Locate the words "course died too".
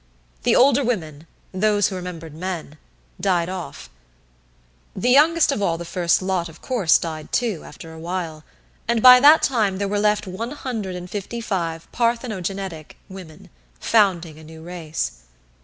6.59-7.61